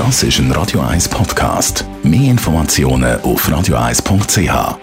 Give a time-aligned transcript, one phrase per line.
[0.00, 1.84] Das ist ein Radio 1 Podcast.
[2.02, 4.78] Mehr Informationen auf radio1.ch.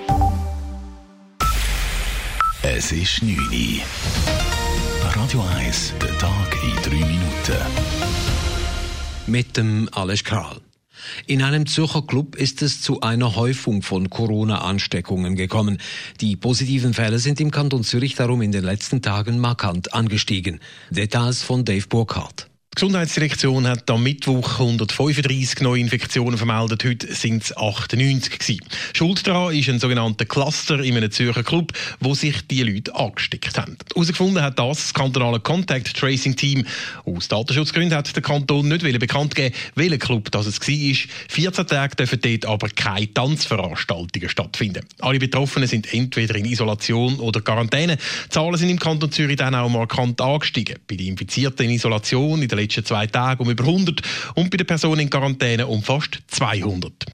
[2.62, 3.81] Es ist 9 Uhr.
[5.15, 7.57] Radio 1, der Tag in 3 Minuten.
[9.25, 10.61] Mit dem Alles Kral.
[11.25, 15.79] In einem Zürcher Club ist es zu einer Häufung von Corona-Ansteckungen gekommen.
[16.21, 20.59] Die positiven Fälle sind im Kanton Zürich darum in den letzten Tagen markant angestiegen.
[20.91, 22.52] Details von Dave Burkhardt.
[22.78, 26.84] Die Gesundheitsdirektion hat am Mittwoch 135 neue Infektionen vermeldet.
[26.86, 28.60] Heute sind es 98 gewesen.
[28.93, 33.58] Schuld daran ist ein sogenannter Cluster in einem Zürcher Club, wo sich die Leute angesteckt
[33.58, 33.78] haben.
[33.95, 36.67] Herausgefunden hat das das kantonale Contact Tracing Team.
[37.03, 41.09] Aus Datenschutzgründen hat der Kanton nicht bekannt geben, welcher Club das es war.
[41.30, 44.86] 14 Tage dürfen dort aber keine Tanzveranstaltungen stattfinden.
[45.00, 47.98] Alle Betroffenen sind entweder in Isolation oder Quarantäne.
[47.98, 50.75] Die Zahlen sind im Kanton Zürich dann auch markant angestiegen.
[50.88, 54.02] Bei den Infizierten in Isolation in den letzten zwei Tagen um über 100
[54.36, 57.06] und bei den Personen in Quarantäne um fast 200.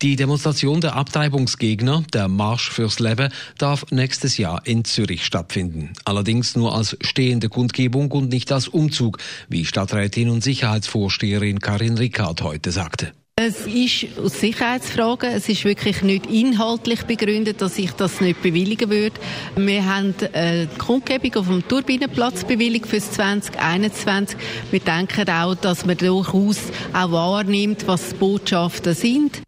[0.00, 5.92] Die Demonstration der Abtreibungsgegner, der Marsch fürs Leben, darf nächstes Jahr in Zürich stattfinden.
[6.04, 12.40] Allerdings nur als stehende Kundgebung und nicht als Umzug, wie Stadträtin und Sicherheitsvorsteherin Karin Rickard
[12.42, 13.12] heute sagte.
[13.42, 18.90] Es ist aus Sicherheitsfragen, es ist wirklich nicht inhaltlich begründet, dass ich das nicht bewilligen
[18.90, 19.18] würde.
[19.56, 24.36] Wir haben eine Kundgebung auf dem Turbinenplatz bewilligt für 2021.
[24.70, 26.58] Wir denken auch, dass man durchaus
[26.92, 29.40] auch wahrnimmt, was die Botschaften sind.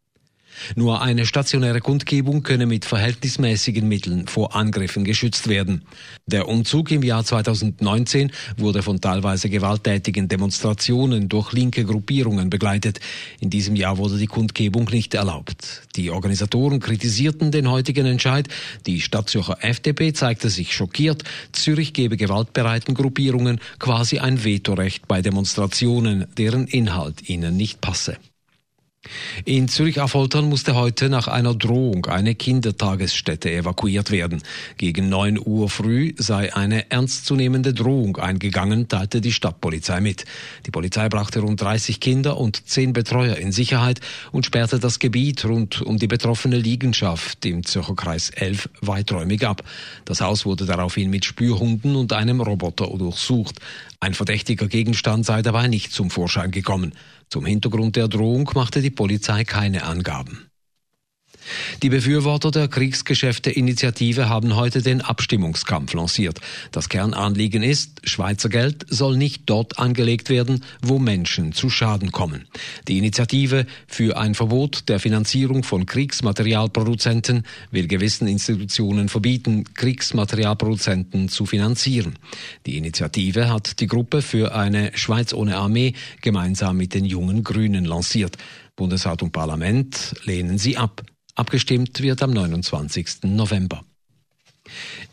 [0.77, 5.83] Nur eine stationäre Kundgebung könne mit verhältnismäßigen Mitteln vor Angriffen geschützt werden.
[6.27, 13.01] Der Umzug im Jahr 2019 wurde von teilweise gewalttätigen Demonstrationen durch linke Gruppierungen begleitet.
[13.41, 15.83] In diesem Jahr wurde die Kundgebung nicht erlaubt.
[15.97, 18.49] Die Organisatoren kritisierten den heutigen Entscheid.
[18.87, 21.25] Die Stadtzürcher FDP zeigte sich schockiert.
[21.53, 28.17] Zürich gebe gewaltbereiten Gruppierungen quasi ein Vetorecht bei Demonstrationen, deren Inhalt ihnen nicht passe.
[29.45, 34.43] In Zürich-Affoltern musste heute nach einer Drohung eine Kindertagesstätte evakuiert werden.
[34.77, 40.25] Gegen 9 Uhr früh sei eine ernstzunehmende Drohung eingegangen, teilte die Stadtpolizei mit.
[40.67, 45.45] Die Polizei brachte rund 30 Kinder und 10 Betreuer in Sicherheit und sperrte das Gebiet
[45.45, 49.65] rund um die betroffene Liegenschaft im Zürcher Kreis 11 weiträumig ab.
[50.05, 53.59] Das Haus wurde daraufhin mit Spürhunden und einem Roboter durchsucht.
[53.99, 56.93] Ein verdächtiger Gegenstand sei dabei nicht zum Vorschein gekommen.
[57.33, 60.52] Zum Hintergrund der Drohung machte die Polizei keine Angaben.
[61.83, 66.41] Die Befürworter der Kriegsgeschäfte-Initiative haben heute den Abstimmungskampf lanciert.
[66.71, 72.47] Das Kernanliegen ist, Schweizer Geld soll nicht dort angelegt werden, wo Menschen zu Schaden kommen.
[72.89, 81.47] Die Initiative für ein Verbot der Finanzierung von Kriegsmaterialproduzenten will gewissen Institutionen verbieten, Kriegsmaterialproduzenten zu
[81.47, 82.19] finanzieren.
[82.67, 87.85] Die Initiative hat die Gruppe für eine Schweiz ohne Armee gemeinsam mit den jungen Grünen
[87.85, 88.37] lanciert.
[88.77, 91.03] Bundesrat und Parlament lehnen sie ab.
[91.35, 93.25] Abgestimmt wird am 29.
[93.25, 93.85] November.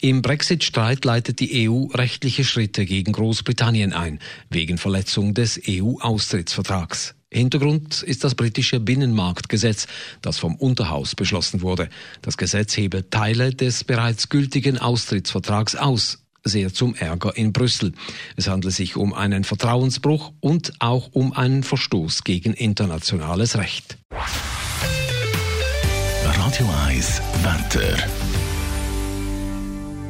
[0.01, 4.19] Im Brexit-Streit leitet die EU rechtliche Schritte gegen Großbritannien ein,
[4.49, 7.15] wegen Verletzung des EU-Austrittsvertrags.
[7.31, 9.87] Hintergrund ist das britische Binnenmarktgesetz,
[10.21, 11.89] das vom Unterhaus beschlossen wurde.
[12.21, 17.93] Das Gesetz hebelt Teile des bereits gültigen Austrittsvertrags aus, sehr zum Ärger in Brüssel.
[18.35, 23.97] Es handelt sich um einen Vertrauensbruch und auch um einen Verstoß gegen internationales Recht.
[26.39, 27.97] Radio 1 Wetter.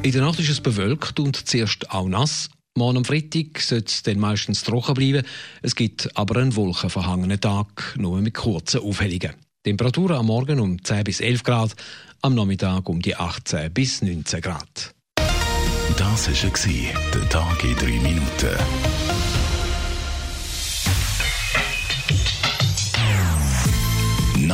[0.02, 2.48] In der Nacht ist es bewölkt und zuerst auch nass.
[2.76, 5.26] Morgen am Freitag sollte es dann meistens trocken bleiben.
[5.60, 9.34] Es gibt aber einen wolkenverhangenen Tag, nur mit kurzen Aufhellungen.
[9.64, 11.74] Temperaturen am Morgen um 10 bis 11 Grad,
[12.22, 14.94] am Nachmittag um die 18 bis 19 Grad.
[15.98, 19.09] Das war der Tag in 3 Minuten.